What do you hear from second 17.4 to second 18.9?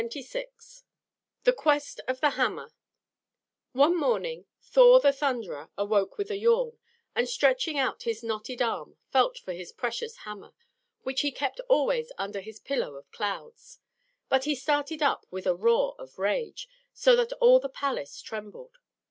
the palace trembled.